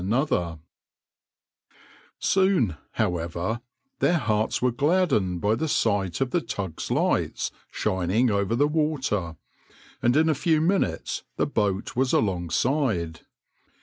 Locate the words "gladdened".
4.71-5.39